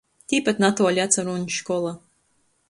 [0.31, 1.93] Tīpat natuoli atsarūn škola.